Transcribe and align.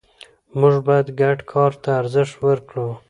موږ 0.59 0.75
باید 0.87 1.07
ګډ 1.21 1.37
کار 1.51 1.71
ته 1.81 1.89
ارزښت 1.99 2.33
ورکړو 2.47 2.87